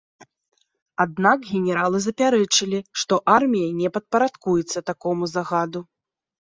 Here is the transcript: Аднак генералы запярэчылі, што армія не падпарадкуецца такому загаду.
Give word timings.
Аднак 1.05 1.37
генералы 1.49 1.97
запярэчылі, 2.07 2.79
што 3.03 3.13
армія 3.37 3.69
не 3.83 3.93
падпарадкуецца 3.95 4.87
такому 4.93 5.23
загаду. 5.37 5.79